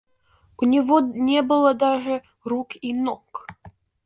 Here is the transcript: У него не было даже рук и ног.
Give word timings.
У 0.57 0.65
него 0.65 0.99
не 1.01 1.43
было 1.43 1.75
даже 1.75 2.23
рук 2.43 2.69
и 2.81 2.91
ног. 2.91 3.45